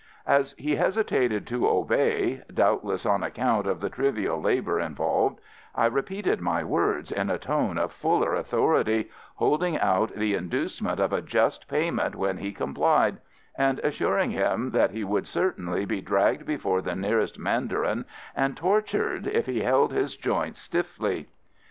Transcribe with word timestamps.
As 0.25 0.53
he 0.57 0.77
hesitated 0.77 1.45
to 1.45 1.69
obey 1.69 2.41
doubtless 2.51 3.05
on 3.05 3.21
account 3.21 3.67
of 3.67 3.81
the 3.81 3.89
trivial 3.91 4.41
labour 4.41 4.79
involved 4.79 5.37
I 5.75 5.85
repeated 5.85 6.41
my 6.41 6.63
words 6.63 7.11
in 7.11 7.29
a 7.29 7.37
tone 7.37 7.77
of 7.77 7.91
fuller 7.91 8.33
authority, 8.33 9.11
holding 9.35 9.77
out 9.77 10.15
the 10.15 10.33
inducement 10.33 10.99
of 10.99 11.13
a 11.13 11.21
just 11.21 11.67
payment 11.67 12.15
when 12.15 12.39
he 12.39 12.51
complied, 12.51 13.19
and 13.55 13.77
assuring 13.83 14.31
him 14.31 14.71
that 14.71 14.89
he 14.89 15.03
would 15.03 15.27
certainly 15.27 15.85
be 15.85 16.01
dragged 16.01 16.47
before 16.47 16.81
the 16.81 16.95
nearest 16.95 17.37
mandarin 17.37 18.05
and 18.35 18.57
tortured 18.57 19.27
if 19.27 19.45
he 19.45 19.61
held 19.61 19.93
his 19.93 20.15
joints 20.15 20.59
stiffly. 20.59 21.27